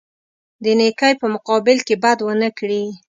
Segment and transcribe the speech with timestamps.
[0.63, 2.83] د نیکۍ په مقابل کې بد ونه کړي.